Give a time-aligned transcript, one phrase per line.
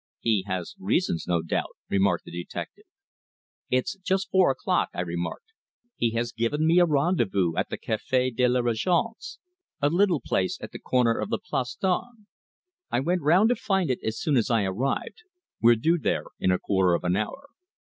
[0.19, 2.85] "He has reasons, no doubt," remarked the detective.
[3.69, 5.53] "It is just four o'clock," I remarked.
[5.95, 9.37] "He has given me a rendezvous at the Café de la Règence,
[9.79, 12.25] a little place at the corner of the Place d'Armes.
[12.89, 15.21] I went round to find it as soon as I arrived.
[15.61, 17.49] We're due there in a quarter of an hour."